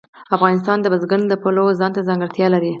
افغانستان 0.35 0.77
د 0.81 0.85
بزګان 0.93 1.21
د 1.27 1.33
پلوه 1.43 1.73
ځانته 1.79 2.01
ځانګړتیا 2.07 2.47
لري. 2.53 2.69